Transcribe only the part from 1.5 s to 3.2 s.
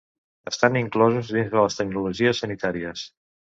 de les tecnologies sanitàries.